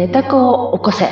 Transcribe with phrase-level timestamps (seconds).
[0.00, 1.04] 寝た子を起こせ。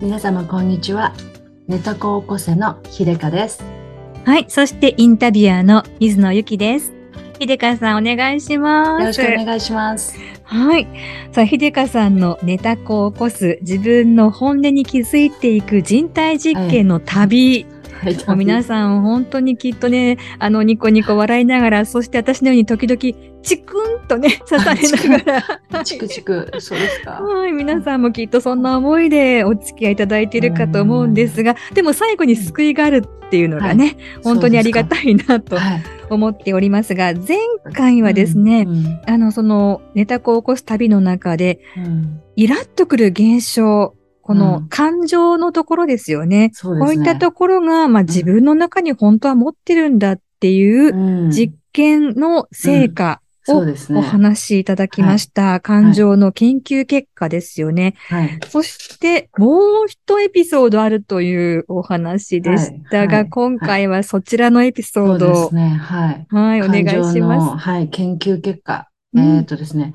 [0.00, 1.12] 皆様こんにちは。
[1.66, 3.64] 寝た子を起こせの秀香です。
[4.24, 4.44] はい。
[4.46, 6.92] そしてインタビュアーの水野ゆきです。
[7.40, 9.00] 秀香さんお願いします。
[9.00, 10.16] よろしくお願いします。
[10.44, 10.86] はい。
[11.32, 17.66] さあ、秀香さんのネタ子を起こす自分の本音に気づいていく人体実験の旅。
[18.02, 23.00] はい、皆さん本当にきっとね、あの、ニコニコ笑いながら、そして私のように時々、
[23.42, 25.84] チクンとね、刺されながら。
[25.84, 27.22] チクチク、そうですか。
[27.22, 35.82] はい、皆さんもきっとそんな思いでお付き合いいただいているかと思うんですが、でも最後に救いがあるっていうのがね、本当にありがたいなとはい。
[36.10, 37.38] 思っておりますが、前
[37.72, 39.00] 回はですね、うん。
[39.06, 42.20] あの、その、ネタ子を起こす旅の中で、うん。
[42.36, 43.94] イラッとくる現象、
[44.32, 46.50] こうのん感情のところですよね。
[46.52, 46.86] そうですね。
[46.86, 53.64] こういったところが、まあ、自分の中に本当は持ってるんだっていううん実験の成果を。
[53.98, 55.58] お話しいただきました。
[55.58, 57.94] 感情の研究結果ですよね。
[58.08, 58.38] はい。
[58.48, 65.70] そして、もう一エピソードあるというお話でしたが、はいはい今回はそちらのエピソードを、ですね。
[65.70, 66.26] はい。
[66.28, 67.64] はい、お願いします。
[67.64, 68.88] はい、研究結果。
[69.12, 69.92] うんえっとですね、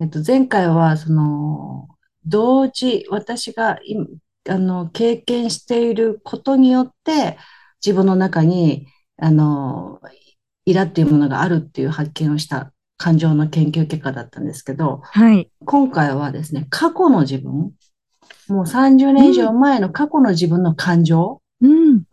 [0.00, 1.88] えっと、前回は、その、
[2.26, 4.06] 同時、私が今、
[4.48, 7.38] あの、経験していることによって、
[7.84, 10.00] 自分の中に、あの、
[10.64, 15.50] イラっていうものがあるっていう発見をした感情の研究結果だったんですけど、はい。
[15.64, 17.72] 今回はですね、過去の自分、
[18.48, 22.04] もう30年以上前の過去の自分の感情、うん。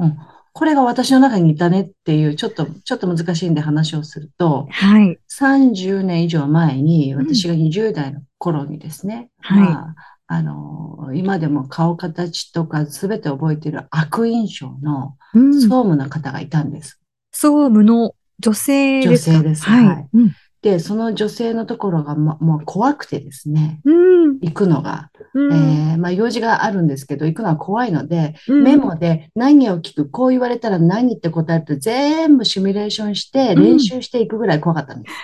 [0.58, 5.20] これが私の中にいたねっていう、ちょっと、ちょっと難しいんで話をすると、はい。
[5.30, 15.54] 30年以上前に、うん私が20代の頃にですね、はいまあ、あの、今でも顔形とか全て覚えている悪印象のうん。
[15.54, 17.00] 総務の方がいたんです。
[17.32, 19.32] 総務の女性ですか？
[19.34, 19.86] 女性ですはい。
[19.86, 20.36] はいうん。
[20.64, 24.40] で、その女性のところが、ま、もう怖くてですね、うん。
[24.40, 25.54] 行くのが、うん
[25.92, 35.16] えーまあ、用事があるんですけど、行くのは怖いので、うんメモで何を聞く、こう言われたら何って答えて全部シミュレーションしてうん練習していくぐらい怖かったんです。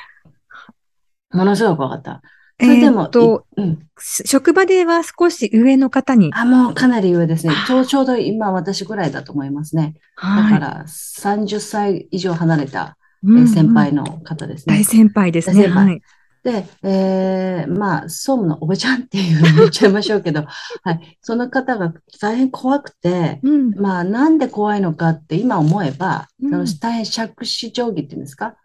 [1.35, 2.21] ものすごい怖かった。
[2.59, 3.79] それでもえーっ、と、いうん。
[3.99, 6.31] し職場では少し上の方に。
[6.33, 7.53] あ、もうかなり上ですね。
[7.67, 9.95] ちょうちょうど今私ぐらいだと思いますね。
[10.21, 14.83] だはいから30歳以上離れた、先輩の方ですね大。
[14.83, 15.55] 先輩ですね。
[15.55, 16.01] 大先輩はい。
[16.43, 20.43] で、えーまあ、総務のおばちゃんっていうの言っちゃいましょうけど、
[20.83, 21.17] はい。
[21.21, 23.69] その方が大変怖くて、うん。
[23.75, 28.55] まあ、なんで怖いのかって今思えば、うんその大変杓子定規っていうんですか？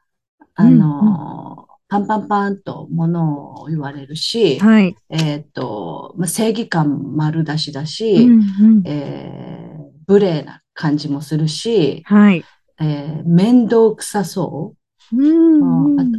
[0.56, 4.96] あの、パンパンパンと物を言われるし、はい。
[5.08, 8.42] えっと、まあ、正義感丸出しだうし、んう
[8.80, 9.68] んえー
[10.08, 12.44] 無礼な感じもするし、はい。
[12.80, 14.77] えー面倒くさそう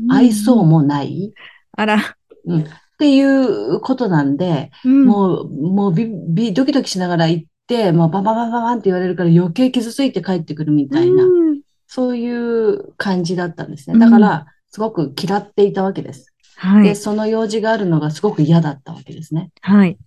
[0.09, 1.33] 愛想もない、
[1.73, 2.15] あら。
[2.45, 2.65] うん、っ
[2.97, 11.59] ていうことなんで、うんもう、もうビビ、ドキドキしながら行って、もうバンバンバンバンバンって言われるから余計傷ついて帰ってくるみたいな、うん
[11.91, 13.95] そういう感じだったんですね。
[13.95, 16.27] うんだから、すごく嫌っていたわけです。
[16.61, 16.95] で、はい。
[16.95, 19.51] その用事があるのがすごく嫌だったわけですね。
[19.61, 19.97] はい。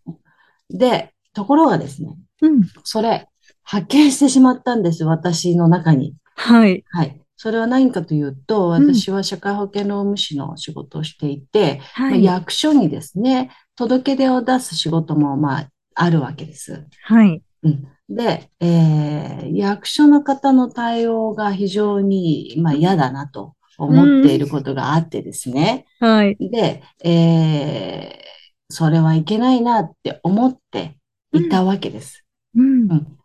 [0.71, 2.63] で、ところがですね、うん。
[2.85, 3.29] それ、
[3.65, 6.15] 発見してしまったんです、私の中に。
[6.37, 6.85] はい。
[6.91, 7.22] はい。
[7.43, 12.23] それは何かというと、うん私は社会保険労務士の仕事をしていて、まあはい。
[12.23, 16.87] 役所にですね、届け出を出す仕事も、まあ、あるわけです。
[17.03, 17.43] はい。
[17.65, 17.89] うん。
[18.09, 25.87] で、えー役所の方の対応が非常に、まあ、嫌だなと思っていることがあってですね。
[25.99, 26.37] はい。
[26.39, 28.23] で、えー
[28.71, 30.97] それはいけないなって思って
[31.33, 32.25] いたわけです。
[32.55, 32.95] うんう。
[32.95, 33.19] ん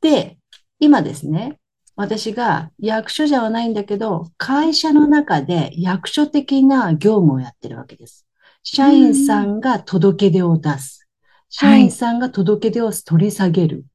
[0.00, 0.38] で、
[0.78, 1.58] 今ですね、
[1.96, 8.26] 私が役所じゃないんだけど、会社の中で役所的な業務をやってるわけです。
[8.62, 11.08] 社員さんが届け出を出す。
[11.48, 13.86] 社員さんが届け出を取り下げる。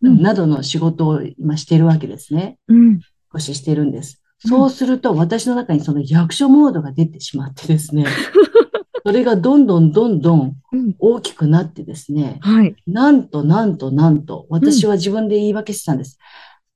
[0.00, 2.58] などの仕事を今しているわけですね。
[2.68, 3.00] うん。
[3.32, 4.16] 少ししてるんです。
[4.16, 8.06] うんそうすると私の中にその役所モードが出てしまってですね、
[9.06, 10.56] それがどんどんどんどん。
[10.98, 12.74] 大きくなってですね、はい。
[12.88, 16.18] なんとなんとなんと、私は自分で言い訳してたんです。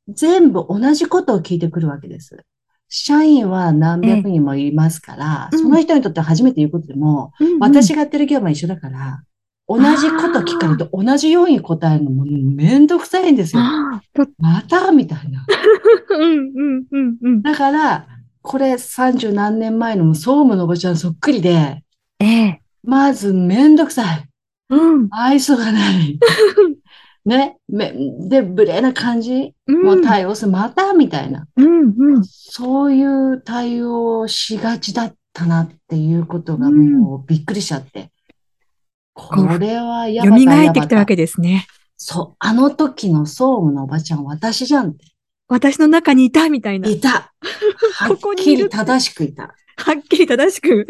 [0.08, 2.44] 全部同じことを聞いてくるわけです。
[2.88, 9.22] 社員は何百人もいますから、ええその人にとっては初めて言うことでも、うん私がやってる業務は一緒だから、
[9.68, 13.62] 同じこと聞かれると同じように答えるのもめんどくさいんですよ。
[14.38, 15.44] またみたいな。
[16.10, 17.42] うん、うん、うん、うん。
[17.42, 18.06] だから、
[18.42, 21.82] これ30何年前の総務のおばちゃんそっくりで、
[22.20, 22.62] ええ。
[22.84, 24.28] まずめんどくさい。
[24.70, 25.08] うん。
[25.10, 26.18] 愛想がない。
[27.26, 27.92] ね、め
[28.28, 30.94] で、無礼な感じ、うんもう対応する、また？
[30.94, 32.24] みたいな、うんうん。
[32.24, 38.10] そういう対応をしがちだったなっていうことがうんもうびっくりしちゃって。
[39.12, 41.66] これはや蘇ばたってきたわけですね。
[41.96, 45.06] そう、あの時の総務のおばちゃん、私じゃんって。
[45.48, 46.88] 私の中にいたみたいな。
[46.88, 47.08] いた。
[47.08, 49.54] は っここにいるきり正しくいた。
[49.76, 50.86] はっきり正しく。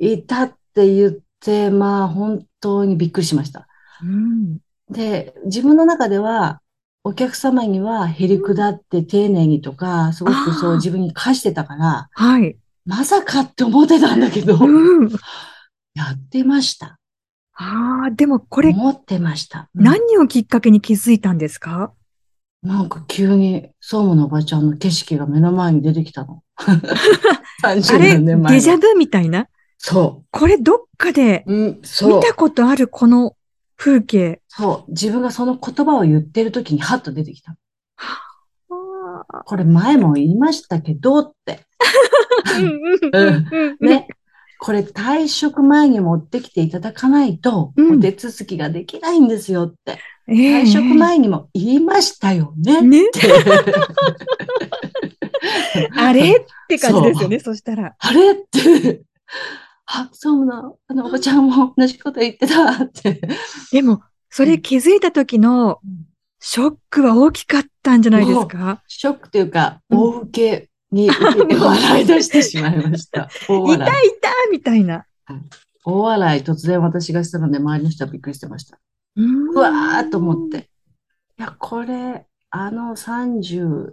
[0.00, 0.06] うん。
[0.06, 3.68] いたって言って、まあ本当にびっくりしました。
[4.02, 4.58] うん。
[4.90, 6.60] で、自分の中では、
[7.06, 12.56] お客様にはへりくだって丁寧にとか、すごくそう自分に課してたから、はい。
[12.86, 15.10] まさかって思ってたんだけど、うん。
[15.94, 16.98] やってました。
[17.56, 19.68] ああ、でもこれ、思ってました。
[19.74, 21.92] うん何をきっかけに気づいたんですか？
[22.62, 26.42] なんか急に、総務のおばちゃんの景色が目の前に出てきたの。
[26.56, 26.80] あ
[27.62, 28.50] 30れ、年前の。
[28.50, 29.46] デジャブみたいな？
[29.76, 31.54] そこれどっかでう。
[31.54, 32.22] うん、見。
[32.22, 33.36] たことあるこの
[33.76, 34.40] 風景。
[34.48, 34.90] そう。
[34.90, 37.56] 自分がその言葉を言ってる時にハッと出てきた。
[38.68, 41.60] あこれ前も言いましたけどって。
[43.80, 44.08] ね。
[44.60, 49.98] これ退職前に持ってきていただかないと、うんお手続きができないんですよって。
[50.26, 52.80] ええ退職前にも言いましたよね。
[52.80, 53.20] ねって
[55.96, 56.36] あれ？
[56.38, 57.94] って感じですよね、そしたら。
[57.98, 58.32] あれ？
[58.32, 59.02] って。
[59.86, 63.20] あ、総務のあのおばちゃんも同じこと言ってたって。
[63.70, 65.80] でも、それ気づいた時の
[66.40, 68.82] ショックは大きかったんじゃないですか？
[68.88, 73.28] ショックというか、うん大受けに受けて笑い出してしまいました。
[73.48, 73.88] 大いたい。
[74.20, 75.06] たみたいな。
[75.84, 78.78] 大笑い突然私がしたので、周りの人はびっくりしてました。
[79.16, 80.48] ううわーっと思っ。
[80.50, 80.68] て。
[81.38, 83.92] いや、これ、あの33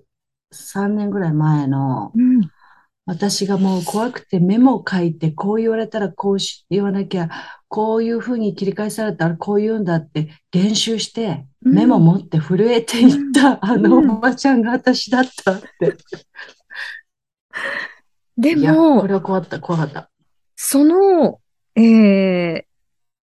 [0.90, 2.51] 年ぐらい前の、うん。
[3.12, 7.28] 私がもう怖くてメモを書いて、こう言われたらこうし言わなきゃ、
[7.68, 14.10] こういうふうに切り返されたらこう言うんだって練習して、うんメモ持って震えていった、あのうん。
[14.12, 15.98] おばちゃんが私だったって。
[18.38, 20.10] でもこ、れは怖かった、怖かった。
[20.56, 21.40] その、
[21.76, 22.64] えー、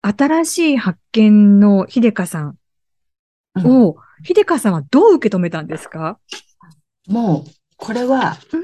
[0.03, 2.57] 新しい発見の秀香さん
[3.57, 3.83] うん。
[3.83, 6.19] を、秀香さんはどう受け止めたんですか？
[7.07, 8.63] もう、これはうん、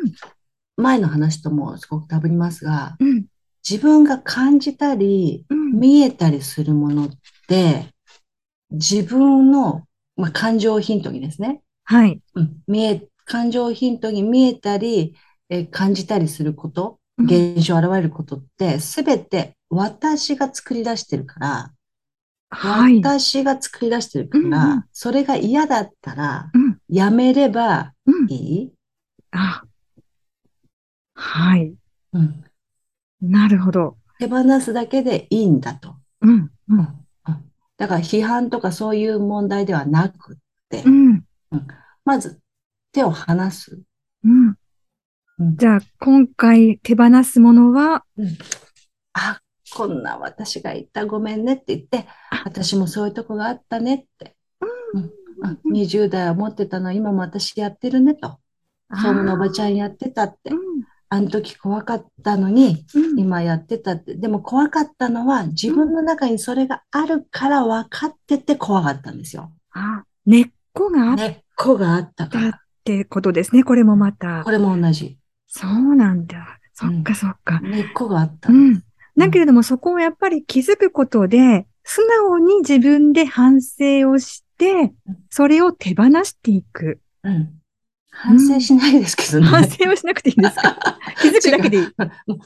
[0.81, 3.27] 前の話ともすごく被りますが、うん。
[3.69, 5.79] 自分が感じたり、うん。
[5.79, 7.11] 見えたりするものっ
[7.49, 7.87] て、
[8.71, 9.87] 自分の、
[10.17, 12.21] まあ、感情をヒントにですね、はい。
[12.35, 15.17] うん、見え、感情をヒントに見えたり、
[15.49, 21.73] えー感じたりすること、うん現象、現れることって、すべて私が作り出してるから、
[22.51, 22.99] はい。
[22.99, 26.79] 私が作り出してるから、うんうんそれが嫌だったら、うん。
[26.89, 28.33] やめればうん。
[28.33, 28.73] いい、
[29.33, 29.63] あ、
[31.21, 31.75] はい。
[32.15, 32.45] うん、
[33.21, 33.99] なるほど。
[34.19, 35.97] 手放すだけでいいんだと。
[36.23, 36.51] うん。
[36.69, 36.79] うん。
[36.79, 36.97] うん
[37.77, 40.37] だから批判とかそういう問題ではなくっ
[40.69, 41.25] て、うん。
[42.05, 42.39] まず
[42.93, 43.81] 手を離す。
[44.23, 44.49] うん。
[44.49, 48.05] うんじゃあ、今回手放すものは、
[49.15, 49.41] あ、
[49.75, 52.07] こんな私が言ったごめんねって言って、
[52.45, 54.37] 私もそういうとこがあったねって。
[54.95, 55.11] うん
[55.43, 58.39] あ20代は持ってたの今も私やってるねと。
[58.91, 60.55] 総務のおばちゃんやってたってう。
[60.55, 60.85] ん。
[61.13, 63.19] あの時怖かったのにうん。
[63.19, 64.15] 今やってたって。
[64.15, 69.53] でも怖かったのは自分の中にそれがあるから分かってて怖かったんですよ。
[69.73, 72.61] あ、根っこがあっ根っこがあったかたっら。
[72.85, 73.65] てことですね。
[73.65, 74.51] これもまたこ。
[74.51, 75.19] れも同じ。
[75.49, 76.59] そうなんだ。
[76.75, 77.61] そっかそっか。
[77.61, 78.55] 根っこがあったう。
[78.55, 78.83] ん。
[79.17, 84.93] だけれども、そこをやっぱり気づくことで、素直に自分で反省をしてうん、
[85.31, 87.01] それを手放していく。
[87.25, 87.60] うん。
[88.11, 89.47] 反省しないですけどね。
[89.47, 90.77] 反省をしなくていいんですか？
[91.23, 91.89] 気づくだけでいい。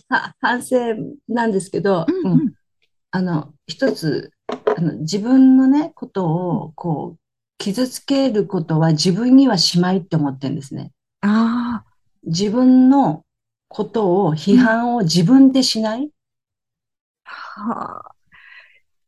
[0.09, 0.77] は反省
[1.29, 2.55] なんですけど、うんうん
[3.11, 7.19] あの、一つ、あの、自分のね、ことを、こう、
[7.59, 10.91] 傷つけることは自分にはしまいって思ってるんですね。
[11.21, 11.93] ああ、
[12.25, 13.23] 自分の
[13.69, 16.11] ことを、批判を自分でしない？
[17.25, 18.11] はあ。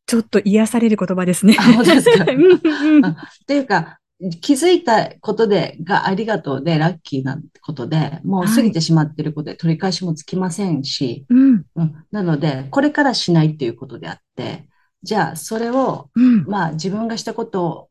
[0.06, 1.56] ちょっと癒される言葉ですね。
[1.58, 2.24] あ本当ですか？
[2.30, 3.98] うんうっていうか、
[4.40, 14.68] 気づいたことで、がありがとうで、ラッキーなことで、もう過ぎてしまっていることで取り返しもつきませんし、うん、うん、なので、これからしないっていうことであって、
[15.02, 17.90] じゃあ、それを、うん、まあ、自分がしたこと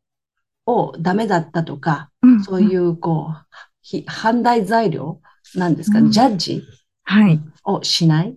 [0.66, 2.44] をダメだったとか、うん。
[2.44, 3.46] そういう、こう、
[3.82, 5.22] ひ判断材料
[5.54, 6.12] なんですか、うん。
[6.12, 6.64] ジャッジ
[7.04, 7.40] はい。
[7.66, 8.36] をしない、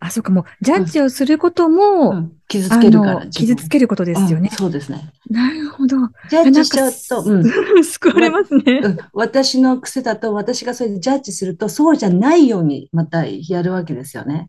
[0.00, 4.56] あ、そうか、もう、ジャッジをすることも、うん傷つあけるから、の、傷つけることですよねうん。
[4.56, 5.12] そうですね。
[5.28, 5.96] なるほど。
[6.28, 7.84] ジャッジしちゃうと、うん、うん。
[7.84, 8.80] 救われますね。
[8.82, 14.48] うん私の癖だと、私がそれでジャッジすると、そうじゃないようにまたやるわけですよね。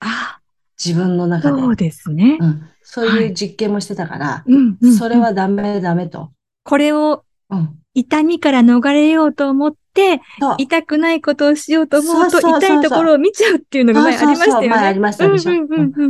[0.00, 0.40] あ、
[0.84, 1.62] 自分の中で。
[1.62, 2.36] そうですね。
[2.38, 6.32] うん、そういう実験もしてたから、うんうんそれはダメダメと。
[6.64, 7.78] これをうん。
[7.94, 10.20] 痛みから逃れようと思って。
[10.58, 14.68] 痛くないことをしようと思うと、痛いところを見ちゃうっていうのが前ありましたよね。
[14.68, 15.52] 前ありましたでしょ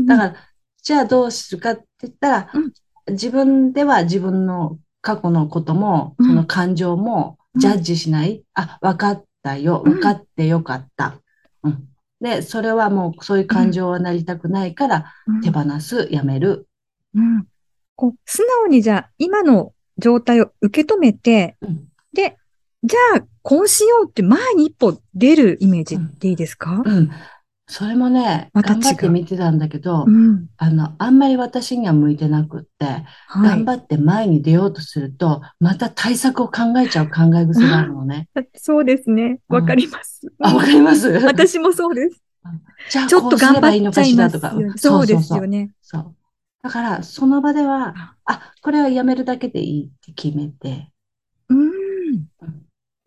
[0.06, 0.34] だから、
[0.82, 2.72] じゃあどうするかって言ったら、うん
[3.10, 8.44] 自分では自分の過去のことも、うんその感情もジャッジしない。
[8.54, 9.82] あ、分かったよ。
[9.84, 11.20] うん分かってよかった。
[11.64, 11.88] うん。
[12.20, 16.68] で、それはもうそういう感情はなりたくないから、うん手放す、やめる。
[17.14, 17.46] うん
[17.96, 21.88] こう素直にじゃあ、今の状態を受け止めて、うん。
[22.12, 22.36] で、
[22.84, 27.10] じゃあ、こうしようって前に一歩出るイメージっていいですか、うん。
[27.68, 30.46] それもね、ま頑張って見てたんだけど、うん。
[30.56, 33.48] あの、あんまり私には向いてなくって、はい。
[33.50, 38.28] 頑張って前に出ようとすると、また対策を考えちゃう考え癖があるのね。
[38.56, 39.38] そうですね。
[39.48, 40.26] うんわかります。
[40.40, 41.08] あ、わかります？
[41.24, 42.20] 私もそうです。
[42.90, 44.54] じゃあ、ちょっと頑張っちゃいますか。
[44.76, 45.70] そうですよね。
[45.82, 46.14] そう。
[46.62, 50.91] だから、その場では、あ、これはやめるだけでいいって決めて、うん。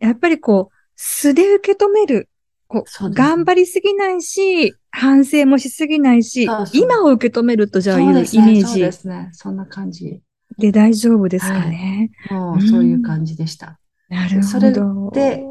[0.05, 2.29] やっぱりこう、素で受け止める。
[2.67, 9.29] こう、頑張りすぎないし、反省もしすぎないしそう、そう今を受け止めるとじゃあいうイメそうですね、そうージですね。
[9.33, 10.21] そんな感じ。
[10.57, 12.11] で大丈夫ですかね。
[12.29, 13.79] もう、そういう感じでした。
[14.09, 15.11] なるそれほど。
[15.11, 15.43] で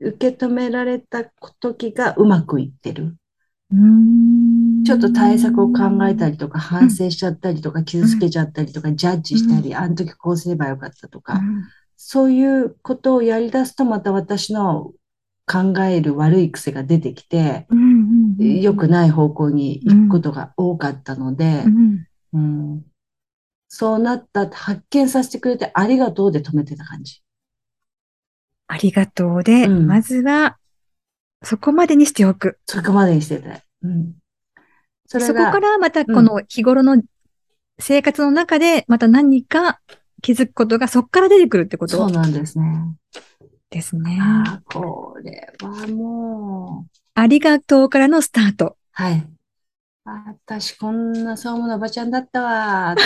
[0.00, 1.24] 受け止められた
[1.60, 3.16] 時がうまくいってる。
[3.72, 11.40] うんちょっと対策を考えたりとか、反省しちゃったりとか、傷つけちゃったりとか、ジャッジしたり、あの時こうすればよかったとか、
[12.06, 14.92] そういうことをやり出すと、また私の
[15.46, 22.84] 考える悪い癖が出てきて、うんうんうん良くない方向に行くことが多かったのでう、んうん
[23.68, 27.22] そうなった、発見させてくれてありがとうで止めてた感じ。
[28.66, 30.58] ありがとうで、うんまずは、
[31.42, 32.58] そこまでにしておく。
[32.66, 33.62] そこまでにしてて。
[33.82, 34.12] うん、
[35.06, 37.00] そこがからまたこの日頃の
[37.78, 39.80] 生活の中で、また何か
[40.24, 41.98] 気づくことがそこから出てくるってこと？
[41.98, 42.64] そうなんですね。
[43.68, 44.18] ですね。
[44.18, 48.78] ああ、これはもう、ありがとうからのスタート。
[48.92, 49.26] はい。
[50.06, 53.04] あ私こんなそう思うのおばちゃんだったわーっ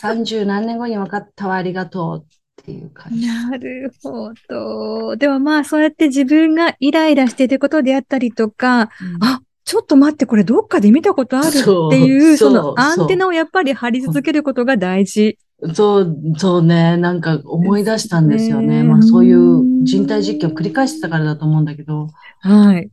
[0.00, 0.02] て。
[0.02, 3.28] 30何年後に分かったわ、ありがとうっていう感じ。
[3.28, 5.16] なるほど。
[5.16, 11.60] でもまあ、そうやって自分がイライラしていることであったりとか、うんあ、ちょっと待って、これどっかで見たことあるって
[12.00, 15.38] いう、そのアンテナをやっぱり張り続けることが大事。
[15.74, 18.82] そう、そうね、なんか思い出したんですよね。
[18.84, 22.08] まあそういう人体実験を繰り返してたからだと思うんだけど、
[22.40, 22.90] はい。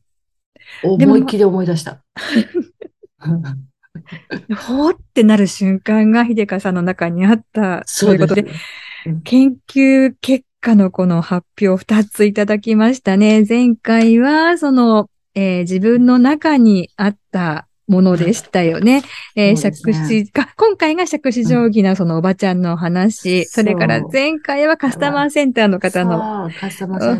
[0.83, 2.03] 思いっきり思い出した。
[4.57, 8.45] ほーってなる瞬間が秀香さんの中にあったとそですいううことで、
[9.23, 13.45] 研究結果のこの発表2ついただきましたね。
[13.47, 19.03] 前回は、その、えー自分の中にあったものでしたよね。
[19.35, 19.93] え ーそうですね。
[19.93, 23.63] 杓子か、今回が杓子定規なそのおばちゃんの話、そう。
[23.63, 26.49] それから前回はカスタマーセンターの方のお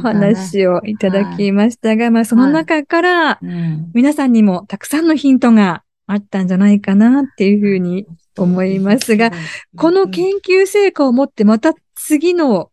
[0.01, 3.91] 話をいただきましたが、まあその中からうん。
[3.93, 8.05] 皆さんにもたくさんのヒントがあったんじゃないかなっていうふうに
[8.37, 9.31] 思いますが、
[9.75, 12.69] この研究成果をもってまた次の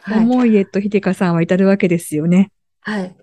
[0.00, 2.50] はい思いへと秀香さんは至るわけですよね。
[2.80, 3.14] はい。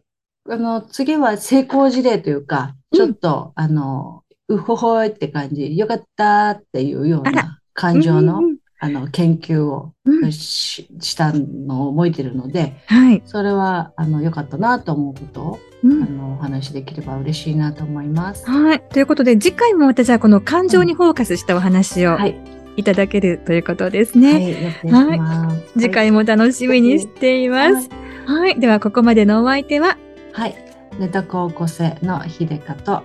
[0.49, 13.21] あの、次は成功事例というか、ちょっと、あの、うほほいって感じ、よかったっていうようあらな感情のう、んあの、研究をうんうんししたのを覚えてるので、はい。
[13.25, 18.49] それは、あの、良かったなと思うことを、うんあの、お話しできれば嬉しいなと思います。
[18.49, 18.81] はい。
[18.89, 22.35] ということで、次回もまたじゃあこの感情にフォーカスしたお話をはい。
[22.77, 24.49] いただけるということですはね。
[24.49, 25.73] い、予定します。
[25.73, 27.89] 次回も楽しみにしています。
[28.25, 28.59] はい。
[28.59, 29.97] では、ここまでのお相手は、
[30.33, 30.55] はい。
[30.99, 33.03] ネタ高校生の秀香と、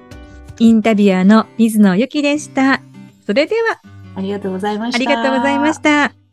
[0.59, 2.80] インタビュアーの水野ゆきでした。
[3.25, 3.80] それでは、
[4.14, 4.97] ありがとうございました。
[4.97, 6.25] ありがとうございました。